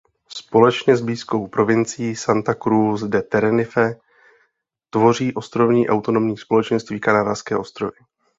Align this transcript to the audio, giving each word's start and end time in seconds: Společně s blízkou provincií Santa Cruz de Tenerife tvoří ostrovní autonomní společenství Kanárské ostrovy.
Společně 0.29 0.97
s 0.97 1.01
blízkou 1.01 1.47
provincií 1.47 2.15
Santa 2.15 2.53
Cruz 2.55 3.03
de 3.03 3.21
Tenerife 3.21 3.99
tvoří 4.89 5.33
ostrovní 5.33 5.89
autonomní 5.89 6.37
společenství 6.37 6.99
Kanárské 6.99 7.57
ostrovy. 7.57 7.97